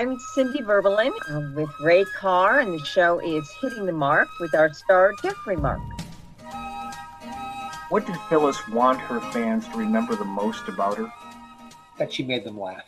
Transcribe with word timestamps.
I'm 0.00 0.18
Cindy 0.18 0.60
Verbalin 0.60 1.12
uh, 1.28 1.52
with 1.54 1.68
Ray 1.78 2.06
Carr, 2.16 2.60
and 2.60 2.72
the 2.72 2.82
show 2.82 3.18
is 3.18 3.46
Hitting 3.60 3.84
the 3.84 3.92
Mark 3.92 4.28
with 4.40 4.54
our 4.54 4.72
star 4.72 5.12
Jeffrey 5.22 5.56
Mark. 5.56 5.82
What 7.90 8.06
did 8.06 8.16
Phyllis 8.30 8.66
want 8.68 8.98
her 8.98 9.20
fans 9.30 9.68
to 9.68 9.76
remember 9.76 10.16
the 10.16 10.24
most 10.24 10.68
about 10.68 10.96
her? 10.96 11.12
That 11.98 12.10
she 12.10 12.22
made 12.22 12.44
them 12.44 12.58
laugh. 12.58 12.86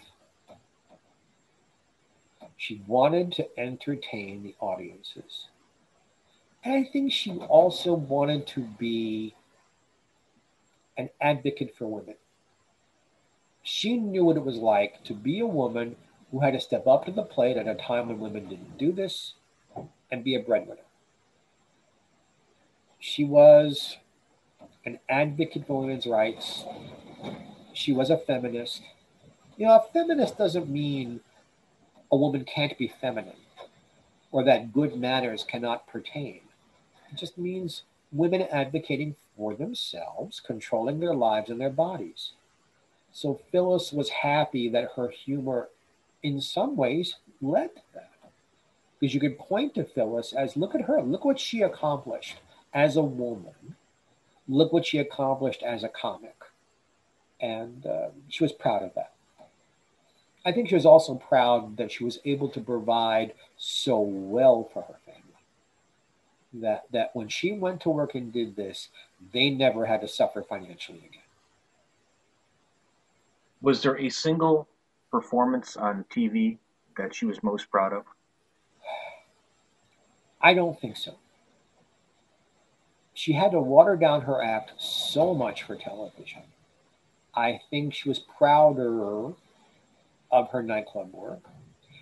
She 2.57 2.81
wanted 2.87 3.31
to 3.33 3.47
entertain 3.61 4.43
the 4.43 4.55
audiences. 4.61 5.49
And 6.65 6.77
I 6.77 6.85
think 6.91 7.13
she 7.13 7.33
also 7.33 7.93
wanted 7.93 8.47
to 8.47 8.61
be 8.61 9.35
an 10.97 11.11
advocate 11.21 11.75
for 11.77 11.85
women. 11.85 12.15
She 13.63 13.99
knew 13.99 14.25
what 14.25 14.39
it 14.39 14.45
was 14.47 14.57
like 14.57 15.05
to 15.05 15.13
be 15.13 15.41
a 15.41 15.47
woman 15.47 15.97
who 16.33 16.41
had 16.41 16.55
to 16.55 16.61
step 16.61 16.89
up 16.89 17.05
to 17.05 17.13
the 17.13 17.23
plate 17.23 17.57
at 17.57 17.69
a 17.69 17.75
time 17.77 18.09
when 18.09 18.19
women 18.19 18.49
didn't 18.49 18.77
do 18.79 18.91
this 18.91 19.35
and 20.11 20.25
be 20.25 20.35
a 20.35 20.41
breadwinner. 20.41 20.83
She 22.99 23.23
was 23.23 23.99
an 24.85 24.99
advocate 25.09 25.67
for 25.67 25.83
women's 25.83 26.07
rights. 26.07 26.65
She 27.73 27.93
was 27.93 28.11
a 28.11 28.19
feminist. 28.19 28.83
You 29.57 29.67
know, 29.67 29.77
a 29.77 29.93
feminist 29.93 30.39
doesn't 30.39 30.69
mean 30.69 31.21
a 32.11 32.17
woman 32.17 32.45
can't 32.45 32.77
be 32.77 32.89
feminine 32.89 33.37
or 34.33 34.43
that 34.43 34.73
good 34.73 34.97
manners 34.97 35.45
cannot 35.45 35.87
pertain. 35.87 36.41
It 37.13 37.19
just 37.19 37.37
means 37.37 37.83
women 38.11 38.43
advocating 38.43 39.15
for 39.37 39.55
themselves, 39.55 40.41
controlling 40.41 41.01
their 41.01 41.15
lives 41.15 41.51
and 41.51 41.61
their 41.61 41.71
bodies. 41.71 42.33
So 43.13 43.41
Phyllis 43.53 43.93
was 43.93 44.09
happy 44.09 44.71
that 44.71 44.93
her 44.97 45.09
humor, 45.09 45.69
in 46.23 46.41
some 46.41 46.77
ways, 46.77 47.17
led 47.41 47.71
that. 47.95 48.11
Because 48.99 49.15
you 49.15 49.21
could 49.21 49.39
point 49.39 49.75
to 49.75 49.85
Phyllis 49.85 50.33
as 50.33 50.57
look 50.57 50.75
at 50.75 50.83
her, 50.83 51.03
look 51.03 51.25
what 51.25 51.41
she 51.41 51.63
accomplished 51.63 52.39
as 52.73 52.97
a 52.97 53.03
woman, 53.03 53.77
look 54.49 54.73
what 54.73 54.87
she 54.87 54.99
accomplished 54.99 55.63
as 55.63 55.83
a 55.83 55.89
comic. 55.89 56.37
And 57.41 57.85
uh, 57.85 58.09
she 58.29 58.45
was 58.45 58.53
proud 58.53 58.83
of 58.83 58.95
that. 58.95 59.13
I 60.45 60.53
think 60.53 60.69
she 60.69 60.75
was 60.75 60.87
also 60.87 61.15
proud 61.15 61.77
that 61.77 61.93
she 61.93 62.05
was 62.05 62.19
able 62.25 62.49
to 62.51 62.61
provide 62.61 63.35
so 63.57 64.01
well 64.01 64.69
for 64.73 64.83
her 64.83 64.97
family. 65.05 65.21
That 66.55 66.85
that 66.93 67.11
when 67.15 67.29
she 67.29 67.53
went 67.53 67.81
to 67.83 67.91
work 67.91 68.15
and 68.15 68.33
did 68.33 68.57
this, 68.57 68.89
they 69.33 69.51
never 69.51 69.87
had 69.87 70.01
to 70.03 70.09
suffer 70.09 70.43
financially 70.43 70.99
again. 70.99 71.23
Was 73.63 73.83
there 73.83 73.99
a 73.99 74.09
single 74.11 74.69
performance 75.13 75.77
on 75.77 76.05
TV 76.11 76.59
that 76.97 77.15
she 77.15 77.27
was 77.27 77.41
most 77.45 77.71
proud 77.71 77.93
of? 77.93 78.05
I 80.41 80.55
don't 80.55 80.81
think 80.81 80.97
so. 80.97 81.15
She 83.15 83.35
had 83.35 83.53
to 83.53 83.61
water 83.61 83.95
down 83.95 84.23
her 84.23 84.43
act 84.43 84.73
so 84.79 85.35
much 85.35 85.63
for 85.63 85.77
television. 85.77 86.43
I 87.35 87.61
think 87.71 87.95
she 87.95 88.09
was 88.09 88.19
prouder 88.19 89.33
of 90.33 90.51
her 90.51 90.63
nightclub 90.63 91.13
work. 91.13 91.41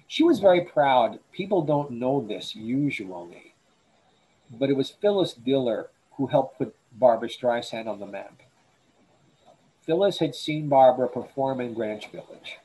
She 0.06 0.22
was 0.22 0.41
very 0.41 0.62
proud. 0.62 1.19
People 1.33 1.62
don't 1.62 1.92
know 1.92 2.20
this 2.20 2.56
usually, 2.56 3.55
but 4.50 4.70
it 4.70 4.77
was 4.77 4.91
Phyllis 4.91 5.34
Diller 5.34 5.91
who 6.12 6.28
helped 6.28 6.58
put 6.58 6.74
Barbra 6.92 7.28
Streisand 7.28 7.86
on 7.86 8.00
the 8.00 8.06
map. 8.06 8.41
Phyllis 9.83 10.19
had 10.19 10.34
seen 10.34 10.69
Barbra 10.69 11.08
perform 11.08 11.61
in 11.61 11.74
Greenwich 11.74 12.06
Village, 12.06 12.58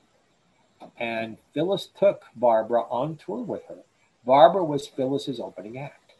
and 0.97 1.38
Phyllis 1.53 1.88
took 1.88 2.23
Barbra 2.36 2.81
on 2.89 3.17
tour 3.17 3.44
with 3.44 3.66
her. 3.67 3.80
Barbra 4.25 4.64
was 4.64 4.88
Phyllis's 4.88 5.39
opening 5.39 5.78
act. 5.78 6.14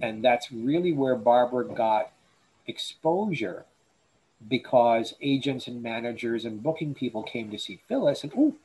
And 0.00 0.24
that's 0.24 0.52
really 0.52 0.92
where 0.92 1.16
Barbra 1.16 1.64
got 1.64 2.12
exposure 2.66 3.64
because 4.48 5.14
agents 5.20 5.66
and 5.66 5.82
managers 5.82 6.44
and 6.44 6.62
booking 6.62 6.94
people 6.94 7.22
came 7.22 7.50
to 7.50 7.58
see 7.58 7.80
Phyllis 7.88 8.22
and, 8.22 8.32
ooh, 8.34 8.56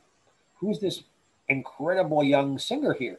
who's 0.56 0.78
this 0.78 1.02
incredible 1.48 2.24
young 2.24 2.58
singer 2.58 2.94
here? 2.94 3.18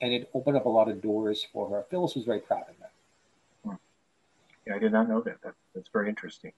And 0.00 0.12
it 0.12 0.28
opened 0.34 0.56
up 0.56 0.66
a 0.66 0.70
lot 0.70 0.88
of 0.88 1.00
doors 1.00 1.46
for 1.52 1.70
her. 1.70 1.84
Phyllis 1.90 2.14
was 2.14 2.24
very 2.24 2.40
proud 2.40 2.64
of 2.68 2.74
that. 2.80 3.78
Yeah, 4.66 4.74
I 4.74 4.78
did 4.78 4.92
not 4.92 5.08
know 5.08 5.20
that. 5.20 5.40
that 5.42 5.54
that's 5.74 5.88
very 5.92 6.08
interesting. 6.08 6.52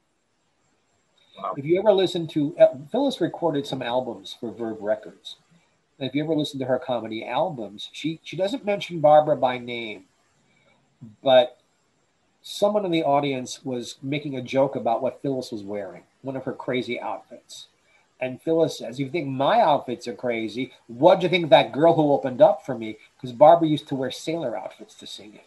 Wow. 1.39 1.55
If 1.57 1.65
you 1.65 1.79
ever 1.79 1.93
listen 1.93 2.27
to 2.29 2.57
uh, 2.59 2.75
Phyllis 2.91 3.21
recorded 3.21 3.67
some 3.67 3.83
albums 3.83 4.37
for 4.39 4.53
Verve 4.53 4.81
Records. 4.81 5.37
And 5.99 6.09
if 6.09 6.15
you 6.15 6.25
ever 6.25 6.35
listen 6.35 6.59
to 6.61 6.67
her 6.67 6.79
comedy 6.79 7.25
albums, 7.25 7.89
she 7.93 8.21
she 8.23 8.37
doesn't 8.37 8.65
mention 8.65 9.01
Barbra 9.01 9.37
by 9.37 9.59
name, 9.59 10.05
but 11.23 11.59
someone 12.43 12.85
in 12.85 12.91
the 12.91 13.05
audience 13.05 13.65
was 13.65 13.97
making 14.03 14.37
a 14.37 14.43
joke 14.43 14.75
about 14.77 15.03
what 15.03 15.23
Phyllis 15.23 15.53
was 15.53 15.63
wearing, 15.63 16.03
one 16.23 16.37
of 16.37 16.45
her 16.45 16.53
crazy 16.53 17.01
outfits. 17.01 17.69
And 18.21 18.41
Phyllis 18.41 18.79
says, 18.79 19.01
You 19.01 19.11
think 19.11 19.27
my 19.27 19.61
outfits 19.61 20.07
are 20.07 20.15
crazy? 20.15 20.73
What 20.87 21.19
do 21.19 21.25
you 21.25 21.29
think 21.29 21.45
of 21.45 21.51
that 21.51 21.73
girl 21.73 21.95
who 21.95 22.13
opened 22.13 22.41
up 22.41 22.65
for 22.65 22.79
me? 22.79 22.97
Because 23.17 23.33
Barbra 23.33 23.67
used 23.67 23.89
to 23.89 23.97
wear 23.97 24.13
sailor 24.13 24.57
outfits 24.57 24.95
to 24.97 25.09
sing 25.09 25.35
it. 25.35 25.47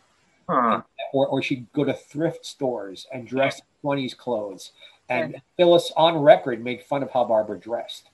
Huh. 0.50 0.82
Or, 1.14 1.26
or 1.28 1.42
she'd 1.42 1.72
go 1.72 1.86
to 1.86 1.94
thrift 1.94 2.46
stores 2.46 3.08
and 3.14 3.26
dress 3.26 3.62
20s 3.84 4.16
clothes. 4.16 4.74
And 5.10 5.34
yeah. 5.34 5.40
Phyllis, 5.58 5.92
on 5.96 6.18
record, 6.18 6.64
made 6.64 6.84
fun 6.84 7.04
of 7.04 7.12
how 7.12 7.26
Barbra 7.26 7.60
dressed. 7.60 8.10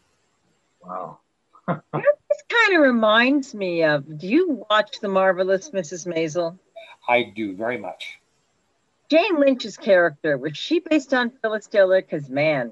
Wow. 0.83 1.19
this 1.67 2.43
kind 2.49 2.75
of 2.75 2.81
reminds 2.81 3.53
me 3.53 3.83
of 3.83 4.17
do 4.17 4.27
you 4.27 4.65
watch 4.69 4.99
The 4.99 5.07
Marvelous 5.07 5.69
Mrs. 5.69 6.07
Maisel? 6.07 6.57
I 7.07 7.31
do 7.35 7.55
very 7.55 7.77
much. 7.77 8.19
Jane 9.09 9.39
Lynch's 9.39 9.77
character, 9.77 10.37
was 10.37 10.57
she 10.57 10.79
based 10.79 11.13
on 11.13 11.31
Phyllis 11.41 11.67
Diller? 11.67 12.01
Because, 12.01 12.29
man, 12.29 12.71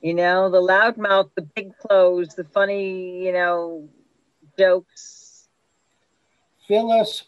you 0.00 0.14
know, 0.14 0.50
the 0.50 0.60
loudmouth, 0.60 1.30
the 1.34 1.42
big 1.42 1.76
clothes, 1.78 2.34
the 2.34 2.44
funny, 2.44 3.24
you 3.24 3.32
know, 3.32 3.88
jokes. 4.58 5.48
Phyllis, 6.66 7.24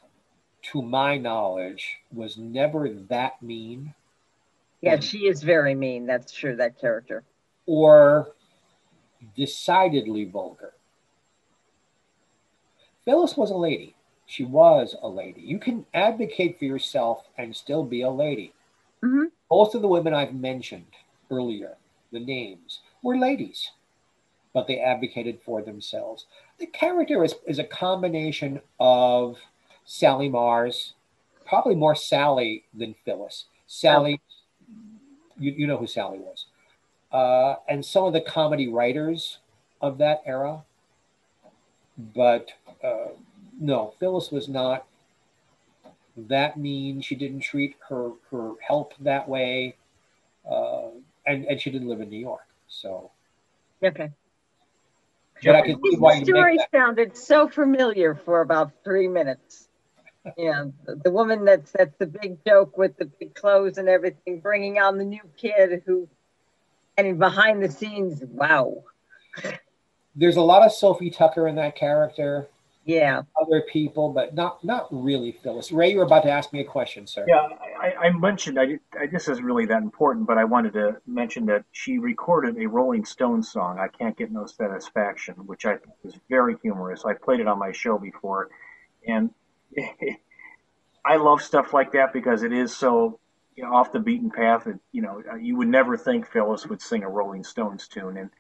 to 0.73 0.83
my 0.83 1.19
knowledge, 1.19 1.99
was 2.13 2.37
never 2.37 2.89
that 3.09 3.41
mean. 3.43 3.95
Yeah, 4.81 4.99
she 5.01 5.27
is 5.27 5.43
very 5.43 5.75
mean. 5.75 6.07
That's 6.07 6.33
true, 6.33 6.57
that 6.57 6.81
character. 6.81 7.23
Or 7.67 8.33
decidedly 9.37 10.25
vulgar. 10.25 10.73
Phyllis 13.05 13.37
was 13.37 13.51
a 13.51 13.57
lady. 13.57 13.95
She 14.27 14.45
was 14.45 14.95
a 15.03 15.09
lady. 15.09 15.41
You 15.41 15.59
can 15.59 15.87
advocate 15.93 16.59
for 16.59 16.65
yourself 16.65 17.25
and 17.37 17.55
still 17.55 17.85
be 17.85 18.03
a 18.03 18.11
lady. 18.11 18.53
Mm-hmm. 19.03 19.25
Most 19.51 19.75
of 19.75 19.83
the 19.83 19.89
women 19.89 20.15
I've 20.15 20.35
mentioned 20.35 20.87
earlier, 21.31 21.77
the 22.13 22.21
names, 22.21 22.81
were 23.03 23.19
ladies, 23.19 23.71
but 24.55 24.67
they 24.67 24.79
advocated 24.79 25.41
for 25.45 25.63
themselves. 25.63 26.27
The 26.59 26.67
character 26.67 27.25
is, 27.25 27.35
is 27.47 27.59
a 27.59 27.65
combination 27.65 28.61
of 28.79 29.39
Sally 29.85 30.29
Marr, 30.29 30.71
probably 31.45 31.75
more 31.75 31.95
Sally 31.95 32.65
than 32.73 32.95
Phyllis. 33.05 33.47
Sally, 33.67 34.21
you, 35.41 35.53
you 35.53 35.67
know 35.67 35.77
who 35.77 35.87
Sally 35.87 36.19
was. 36.19 36.47
Uh, 37.11 37.57
and 37.69 37.85
some 37.85 38.05
of 38.05 38.13
the 38.13 38.21
comedy 38.21 38.69
writers 38.69 39.39
of 39.81 39.99
that 39.99 40.23
era. 40.25 40.63
But 41.99 42.53
uh, 42.85 43.09
no, 43.59 43.95
Phyllis 43.99 44.31
was 44.31 44.49
not 44.49 44.87
that 46.17 46.57
mean. 46.57 47.01
She 47.01 47.15
didn't 47.15 47.41
treat 47.41 47.77
her 47.89 48.13
her 48.31 48.53
help 48.61 48.95
that 49.01 49.29
way, 49.29 49.77
uh, 50.51 50.89
and 51.27 51.45
and 51.47 51.61
she 51.61 51.71
didn't 51.71 51.89
live 51.89 52.01
in 52.01 52.09
New 52.09 52.19
York. 52.19 52.47
So 52.69 53.11
okay. 53.83 54.11
But 55.43 55.57
I 55.57 55.63
can 55.63 55.81
see 55.83 55.97
why 55.97 56.19
the 56.19 56.25
story 56.27 56.59
sounded 56.73 57.17
so 57.17 57.49
familiar 57.49 58.15
for 58.15 58.43
about 58.43 58.73
three 58.85 59.09
minutes. 59.09 59.70
Yeah, 60.37 60.67
the, 60.85 60.97
the 60.97 61.11
woman 61.11 61.45
that's 61.45 61.73
that's 61.73 61.97
the 61.99 62.07
big 62.07 62.45
joke 62.47 62.77
with 62.77 62.97
the 62.99 63.07
big 63.07 63.35
clothes 63.35 63.79
and 63.79 63.89
everything, 63.89 64.41
bringing 64.41 64.79
on 64.79 64.99
the 64.99 65.05
new 65.05 65.23
kid 65.37 65.83
who, 65.87 66.09
and 66.97 67.19
behind 67.19 67.63
the 67.63 67.71
scenes, 67.71 68.23
wow. 68.23 68.85
There's 70.15 70.37
a 70.37 70.43
lot 70.43 70.65
of 70.65 70.73
Sophie 70.73 71.11
Tucker 71.11 71.49
in 71.49 71.55
that 71.57 71.77
character. 71.77 72.49
Yeah. 72.85 73.23
Other 73.41 73.63
people 73.63 74.13
but 74.13 74.35
not 74.35 74.63
not 74.65 74.89
really 74.91 75.33
phyllis. 75.43 75.71
Ray 75.71 75.93
you're 75.93 76.05
about 76.05 76.25
to 76.25 76.31
ask 76.31 76.53
me 76.53 76.61
a 76.61 76.65
question 76.65 77.07
sir. 77.07 77.25
Yeah 77.29 77.49
i, 77.81 78.07
I 78.07 78.11
mentioned 78.11 78.59
I, 78.59 78.79
I 78.99 79.07
this 79.07 79.29
is 79.29 79.41
really 79.43 79.67
that 79.67 79.83
important 79.83 80.27
but 80.27 80.39
i 80.39 80.45
wanted 80.45 80.73
to 80.75 80.97
mention 81.07 81.47
that 81.47 81.65
she 81.73 81.99
recorded 81.99 82.59
a 82.59 82.67
rolling 82.67 83.05
stones 83.05 83.51
song 83.51 83.79
i 83.79 83.89
can't 83.89 84.17
get 84.17 84.31
no 84.31 84.47
satisfaction 84.47 85.35
which 85.47 85.67
i 85.67 85.77
think 85.77 85.95
is 86.05 86.15
very 86.29 86.57
humorous. 86.63 87.05
I 87.05 87.15
played 87.15 87.41
it 87.41 87.47
on 87.47 87.59
my 87.59 87.73
show 87.73 87.99
before 87.99 88.51
and 89.07 89.31
i 91.05 91.17
love 91.17 91.41
stuff 91.43 91.73
like 91.73 91.93
that 91.93 92.13
because 92.13 92.43
it 92.43 92.53
is 92.53 92.77
so 92.77 93.19
you 93.57 93.65
know, 93.65 93.75
off 93.75 93.93
the 93.93 94.01
beaten 94.01 94.31
path 94.31 94.67
and 94.67 94.81
you 94.93 95.03
know 95.03 95.23
you 95.41 95.57
would 95.57 95.69
never 95.69 95.97
think 95.97 96.27
phyllis 96.27 96.67
would 96.67 96.81
sing 96.81 97.03
a 97.03 97.09
rolling 97.09 97.45
stones 97.45 97.89
tune 97.89 98.17
and 98.17 98.31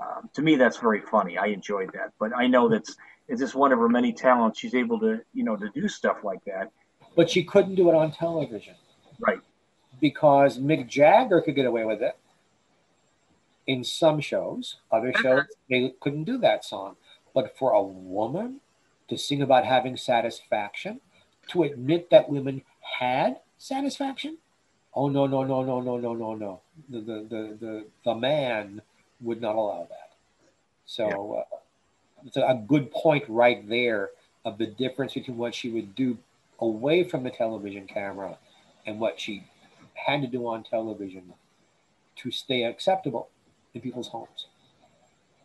um, 0.00 0.30
to 0.34 0.42
me, 0.42 0.56
that's 0.56 0.76
very 0.76 1.00
funny. 1.00 1.38
I 1.38 1.46
enjoyed 1.46 1.92
that, 1.94 2.12
but 2.18 2.32
I 2.36 2.46
know 2.46 2.68
that's 2.68 2.96
it's 3.26 3.40
just 3.40 3.54
one 3.54 3.72
of 3.72 3.78
her 3.78 3.88
many 3.88 4.12
talents. 4.12 4.58
She's 4.58 4.74
able 4.74 4.98
to, 5.00 5.20
you 5.34 5.44
know, 5.44 5.56
to 5.56 5.68
do 5.70 5.88
stuff 5.88 6.18
like 6.22 6.44
that. 6.44 6.70
But 7.16 7.28
she 7.28 7.44
couldn't 7.44 7.74
do 7.74 7.88
it 7.88 7.94
on 7.94 8.12
television, 8.12 8.74
right? 9.18 9.40
Because 10.00 10.58
Mick 10.58 10.88
Jagger 10.88 11.42
could 11.42 11.56
get 11.56 11.66
away 11.66 11.84
with 11.84 12.00
it 12.00 12.16
in 13.66 13.82
some 13.82 14.20
shows. 14.20 14.76
Other 14.92 15.08
uh-huh. 15.08 15.22
shows 15.22 15.44
they 15.68 15.94
couldn't 16.00 16.24
do 16.24 16.38
that 16.38 16.64
song. 16.64 16.96
But 17.34 17.58
for 17.58 17.72
a 17.72 17.82
woman 17.82 18.60
to 19.08 19.16
sing 19.16 19.42
about 19.42 19.64
having 19.64 19.96
satisfaction, 19.96 21.00
to 21.48 21.62
admit 21.62 22.10
that 22.10 22.28
women 22.28 22.62
had 22.98 23.38
satisfaction, 23.56 24.38
oh 24.94 25.08
no 25.08 25.26
no 25.26 25.44
no 25.44 25.62
no 25.62 25.80
no 25.80 25.96
no 25.98 26.14
no 26.14 26.34
no. 26.34 26.60
The 26.88 27.00
the 27.00 27.26
the 27.28 27.56
the, 27.60 27.84
the 28.04 28.14
man 28.14 28.82
would 29.20 29.40
not 29.40 29.56
allow 29.56 29.86
that. 29.90 30.12
So 30.86 31.06
yeah. 31.06 31.40
uh, 31.40 31.58
it's 32.26 32.36
a, 32.36 32.42
a 32.42 32.54
good 32.66 32.90
point 32.90 33.24
right 33.28 33.66
there 33.68 34.10
of 34.44 34.58
the 34.58 34.66
difference 34.66 35.14
between 35.14 35.36
what 35.36 35.54
she 35.54 35.70
would 35.70 35.94
do 35.94 36.18
away 36.60 37.04
from 37.04 37.22
the 37.22 37.30
television 37.30 37.86
camera 37.86 38.38
and 38.86 38.98
what 38.98 39.20
she 39.20 39.44
had 39.94 40.22
to 40.22 40.26
do 40.26 40.46
on 40.46 40.62
television 40.62 41.32
to 42.16 42.30
stay 42.30 42.64
acceptable 42.64 43.28
in 43.74 43.80
people's 43.80 44.08
homes. 44.08 44.46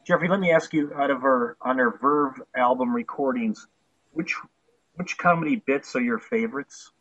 Jeffrey, 0.06 0.28
let 0.28 0.40
me 0.40 0.52
ask 0.52 0.74
you: 0.74 0.94
out 0.96 1.12
of 1.12 1.22
her 1.22 1.58
on 1.62 1.78
her 1.78 1.98
Verve 1.98 2.42
album 2.56 2.94
recordings, 2.94 3.68
which 4.12 4.36
which 4.96 5.18
comedy 5.18 5.58
bits 5.58 5.96
are 5.96 6.02
your 6.02 6.20
favorites? 6.20 6.92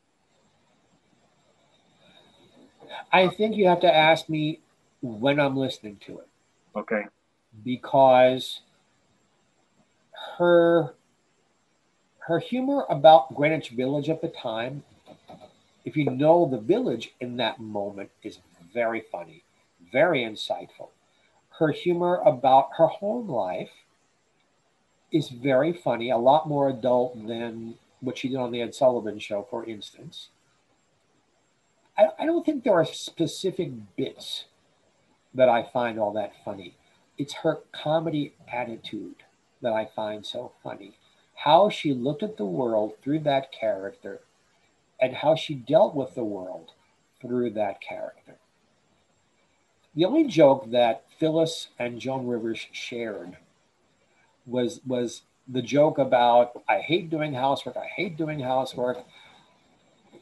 I 3.12 3.28
think 3.28 3.56
you 3.56 3.66
have 3.68 3.80
to 3.80 3.94
ask 3.94 4.28
me 4.28 4.60
when 5.00 5.40
I'm 5.40 5.56
listening 5.56 5.96
to 6.06 6.18
it. 6.18 6.28
Okay. 6.76 7.02
Because 7.64 8.60
her 10.38 10.94
her 12.20 12.38
humor 12.38 12.84
about 12.88 13.34
Greenwich 13.34 13.70
Village 13.70 14.08
at 14.08 14.22
the 14.22 14.28
time, 14.28 14.84
if 15.84 15.96
you 15.96 16.08
know 16.08 16.48
the 16.48 16.60
village 16.60 17.14
in 17.20 17.36
that 17.38 17.58
moment, 17.58 18.10
is 18.22 18.38
very 18.72 19.02
funny, 19.10 19.42
very 19.92 20.20
insightful. 20.20 20.90
Her 21.58 21.70
humor 21.70 22.20
about 22.24 22.70
her 22.78 22.86
home 22.86 23.28
life 23.28 23.70
is 25.10 25.28
very 25.28 25.72
funny, 25.72 26.10
a 26.10 26.16
lot 26.16 26.48
more 26.48 26.68
adult 26.68 27.26
than 27.26 27.74
what 28.00 28.18
she 28.18 28.28
did 28.28 28.38
on 28.38 28.50
the 28.50 28.62
Ed 28.62 28.74
Sullivan 28.74 29.18
show, 29.18 29.46
for 29.48 29.64
instance. 29.64 30.30
I, 31.96 32.08
I 32.18 32.26
don't 32.26 32.44
think 32.44 32.64
there 32.64 32.74
are 32.74 32.84
specific 32.84 33.70
bits 33.96 34.46
that 35.34 35.48
I 35.48 35.62
find 35.62 35.98
all 35.98 36.12
that 36.12 36.32
funny. 36.44 36.74
It's 37.18 37.34
her 37.34 37.60
comedy 37.72 38.34
attitude 38.52 39.22
that 39.60 39.72
I 39.72 39.86
find 39.94 40.24
so 40.26 40.52
funny. 40.62 40.96
How 41.34 41.68
she 41.68 41.94
looked 41.94 42.22
at 42.22 42.36
the 42.36 42.44
world 42.44 42.94
through 43.02 43.20
that 43.20 43.52
character 43.52 44.20
and 45.00 45.16
how 45.16 45.34
she 45.34 45.54
dealt 45.54 45.94
with 45.94 46.14
the 46.14 46.24
world 46.24 46.72
through 47.20 47.50
that 47.50 47.80
character. 47.80 48.36
The 49.94 50.04
only 50.04 50.24
joke 50.24 50.70
that 50.70 51.04
Phyllis 51.18 51.68
and 51.78 52.00
Joan 52.00 52.26
Rivers 52.26 52.66
shared 52.72 53.36
was 54.46 54.80
was 54.86 55.22
the 55.48 55.62
joke 55.62 55.98
about 55.98 56.62
I 56.68 56.78
hate 56.78 57.10
doing 57.10 57.34
housework, 57.34 57.76
I 57.76 57.86
hate 57.86 58.16
doing 58.16 58.40
housework, 58.40 59.04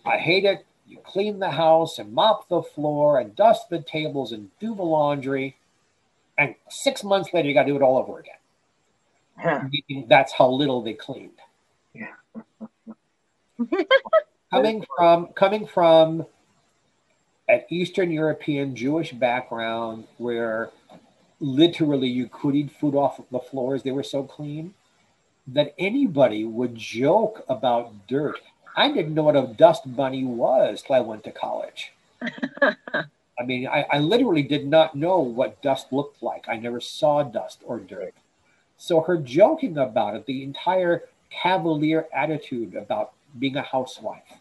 I 0.04 0.18
hate 0.18 0.44
it. 0.44 0.66
You 0.86 0.98
clean 1.04 1.38
the 1.38 1.50
house 1.50 1.98
and 2.00 2.12
mop 2.12 2.48
the 2.48 2.62
floor 2.62 3.20
and 3.20 3.36
dust 3.36 3.68
the 3.70 3.80
tables 3.80 4.32
and 4.32 4.50
do 4.58 4.74
the 4.74 4.82
laundry, 4.82 5.56
and 6.36 6.56
six 6.68 7.04
months 7.04 7.32
later 7.32 7.46
you 7.46 7.54
got 7.54 7.62
to 7.62 7.68
do 7.68 7.76
it 7.76 7.82
all 7.82 7.96
over 7.96 8.18
again. 8.18 8.34
Huh. 9.38 9.60
That's 10.08 10.32
how 10.32 10.48
little 10.50 10.82
they 10.82 10.94
cleaned. 10.94 11.38
Yeah. 11.94 12.14
coming 14.50 14.84
from 14.96 15.28
coming 15.28 15.66
from 15.66 16.26
an 17.50 17.64
Eastern 17.68 18.10
European 18.12 18.76
Jewish 18.76 19.12
background 19.12 20.04
where 20.18 20.70
literally 21.40 22.08
you 22.08 22.28
could 22.28 22.54
eat 22.54 22.70
food 22.70 22.94
off 22.94 23.20
the 23.30 23.40
floors, 23.40 23.82
they 23.82 23.90
were 23.90 24.04
so 24.04 24.22
clean 24.22 24.74
that 25.48 25.74
anybody 25.78 26.44
would 26.44 26.76
joke 26.76 27.44
about 27.48 28.06
dirt. 28.06 28.40
I 28.76 28.92
didn't 28.92 29.14
know 29.14 29.24
what 29.24 29.36
a 29.36 29.52
dust 29.58 29.96
bunny 29.96 30.24
was 30.24 30.82
till 30.82 30.94
I 30.94 31.00
went 31.00 31.24
to 31.24 31.32
college. 31.32 31.92
I 32.62 33.44
mean, 33.44 33.66
I, 33.66 33.86
I, 33.90 33.98
literally 33.98 34.42
did 34.42 34.66
not 34.66 34.94
know 34.94 35.18
what 35.18 35.62
dust 35.62 35.92
looked 35.92 36.22
like. 36.22 36.44
I 36.46 36.56
never 36.56 36.78
saw 36.78 37.22
dust 37.22 37.62
or 37.64 37.78
dirt. 37.78 38.14
So 38.76 39.00
her 39.00 39.16
joking 39.16 39.78
about 39.78 40.14
it, 40.14 40.26
the 40.26 40.42
entire 40.42 41.04
cavalier 41.30 42.06
attitude 42.14 42.74
about 42.74 43.12
being 43.38 43.56
a 43.56 43.62
housewife, 43.62 44.38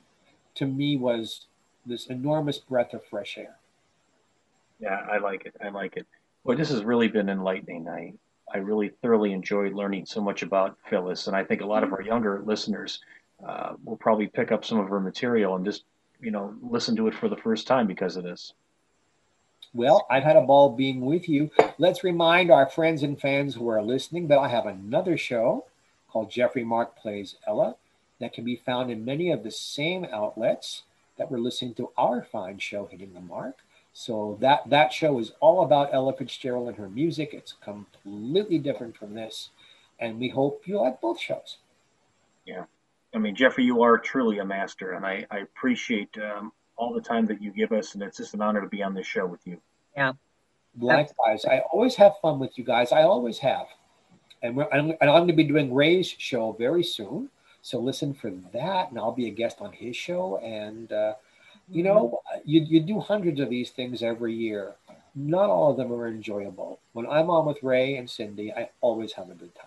to 0.55 0.65
me 0.65 0.97
was 0.97 1.45
this 1.89 2.07
enormous 2.07 2.57
breath 2.57 2.93
of 2.93 3.05
fresh 3.05 3.37
air. 3.37 3.57
Yeah, 4.79 5.05
I 5.11 5.17
like 5.17 5.45
it. 5.45 5.55
I 5.63 5.69
like 5.69 5.97
it. 5.97 6.07
Well, 6.43 6.57
this 6.57 6.69
has 6.69 6.83
really 6.83 7.09
been 7.09 7.29
enlightening. 7.29 7.87
I 7.89 8.13
I 8.51 8.59
really 8.59 8.89
thoroughly 9.01 9.33
enjoyed 9.33 9.73
learning 9.73 10.05
so 10.05 10.21
much 10.21 10.41
about 10.41 10.77
Phyllis, 10.89 11.27
and 11.27 11.35
I 11.35 11.43
think 11.43 11.61
a 11.61 11.65
lot 11.65 11.83
of 11.83 11.93
our 11.93 12.01
younger 12.01 12.41
listeners 12.43 12.99
uh, 13.45 13.73
will 13.83 13.97
probably 13.97 14.27
pick 14.27 14.51
up 14.51 14.65
some 14.65 14.79
of 14.79 14.89
her 14.89 14.99
material 14.99 15.55
and 15.55 15.65
just 15.65 15.83
you 16.19 16.31
know 16.31 16.55
listen 16.61 16.95
to 16.95 17.07
it 17.07 17.15
for 17.15 17.29
the 17.29 17.37
first 17.37 17.67
time 17.67 17.87
because 17.87 18.15
of 18.15 18.23
this. 18.23 18.53
Well, 19.73 20.07
I've 20.09 20.23
had 20.23 20.35
a 20.35 20.41
ball 20.41 20.71
being 20.71 21.01
with 21.01 21.29
you. 21.29 21.51
Let's 21.77 22.03
remind 22.03 22.49
our 22.49 22.67
friends 22.67 23.03
and 23.03 23.19
fans 23.19 23.53
who 23.53 23.67
are 23.67 23.83
listening 23.83 24.27
that 24.27 24.39
I 24.39 24.47
have 24.47 24.65
another 24.65 25.15
show 25.15 25.65
called 26.09 26.31
Jeffrey 26.31 26.63
Mark 26.63 26.97
Plays 26.97 27.35
Ella 27.45 27.75
that 28.19 28.33
can 28.33 28.43
be 28.43 28.55
found 28.55 28.89
in 28.89 29.05
many 29.05 29.31
of 29.31 29.43
the 29.43 29.51
same 29.51 30.05
outlets 30.05 30.83
that 31.19 31.29
we're 31.29 31.37
listening 31.37 31.75
to 31.75 31.91
our 31.97 32.23
fine 32.23 32.57
show, 32.57 32.87
Hitting 32.87 33.13
the 33.13 33.19
Mark. 33.19 33.59
So 33.93 34.37
that 34.39 34.67
that 34.69 34.91
show 34.91 35.19
is 35.19 35.33
all 35.39 35.63
about 35.63 35.93
Ella 35.93 36.13
Fitzgerald 36.13 36.69
and 36.69 36.77
her 36.77 36.89
music. 36.89 37.31
It's 37.33 37.53
completely 37.53 38.57
different 38.57 38.95
from 38.97 39.13
this, 39.13 39.49
and 39.99 40.19
we 40.19 40.29
hope 40.29 40.63
you 40.65 40.79
like 40.79 41.01
both 41.01 41.19
shows. 41.19 41.57
Yeah, 42.45 42.63
I 43.13 43.17
mean 43.17 43.35
Jeffrey, 43.35 43.65
you 43.65 43.83
are 43.83 43.97
truly 43.97 44.39
a 44.39 44.45
master, 44.45 44.93
and 44.93 45.05
I, 45.05 45.25
I 45.29 45.39
appreciate 45.39 46.17
um, 46.17 46.51
all 46.77 46.93
the 46.93 47.01
time 47.01 47.25
that 47.27 47.41
you 47.41 47.51
give 47.51 47.71
us, 47.71 47.93
and 47.93 48.01
it's 48.01 48.17
just 48.17 48.33
an 48.33 48.41
honor 48.41 48.61
to 48.61 48.67
be 48.67 48.81
on 48.81 48.93
this 48.93 49.05
show 49.05 49.25
with 49.25 49.45
you. 49.45 49.59
Yeah. 49.95 50.13
Likewise, 50.79 51.45
I 51.45 51.59
always 51.73 51.95
have 51.95 52.13
fun 52.21 52.39
with 52.39 52.57
you 52.57 52.63
guys. 52.63 52.91
I 52.91 53.01
always 53.01 53.39
have, 53.39 53.65
and 54.43 54.55
we're 54.55 54.69
and 54.71 54.95
I'm 55.01 55.07
going 55.07 55.27
to 55.27 55.33
be 55.33 55.43
doing 55.43 55.73
Ray's 55.73 56.07
show 56.07 56.53
very 56.53 56.83
soon. 56.83 57.29
So 57.61 57.79
listen 57.79 58.13
for 58.13 58.31
that, 58.53 58.89
and 58.89 58.97
I'll 58.97 59.11
be 59.11 59.27
a 59.27 59.31
guest 59.31 59.57
on 59.59 59.71
his 59.71 59.95
show. 59.95 60.37
And 60.37 60.91
uh, 60.91 61.13
you 61.69 61.83
know, 61.83 62.21
you 62.45 62.61
you 62.61 62.79
do 62.79 62.99
hundreds 62.99 63.39
of 63.39 63.49
these 63.49 63.69
things 63.71 64.01
every 64.01 64.33
year. 64.33 64.75
Not 65.15 65.49
all 65.49 65.71
of 65.71 65.77
them 65.77 65.91
are 65.91 66.07
enjoyable. 66.07 66.79
When 66.93 67.07
I'm 67.07 67.29
on 67.29 67.45
with 67.45 67.61
Ray 67.63 67.97
and 67.97 68.09
Cindy, 68.09 68.53
I 68.53 68.69
always 68.81 69.13
have 69.13 69.29
a 69.29 69.33
good 69.33 69.53
time. 69.55 69.65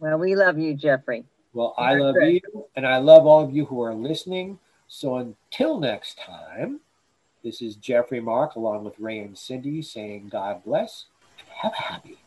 Well, 0.00 0.18
we 0.18 0.36
love 0.36 0.58
you, 0.58 0.74
Jeffrey. 0.74 1.24
Well, 1.52 1.74
I 1.76 1.94
love 1.94 2.14
good. 2.14 2.34
you, 2.34 2.66
and 2.76 2.86
I 2.86 2.98
love 2.98 3.26
all 3.26 3.42
of 3.42 3.54
you 3.54 3.64
who 3.64 3.82
are 3.82 3.94
listening. 3.94 4.58
So 4.86 5.16
until 5.16 5.80
next 5.80 6.18
time, 6.18 6.80
this 7.42 7.60
is 7.60 7.76
Jeffrey 7.76 8.20
Mark 8.20 8.54
along 8.54 8.84
with 8.84 8.98
Ray 8.98 9.18
and 9.18 9.36
Cindy 9.36 9.82
saying 9.82 10.28
God 10.28 10.64
bless 10.64 11.06
and 11.38 11.48
have 11.48 11.72
a 11.72 11.82
happy. 11.82 12.18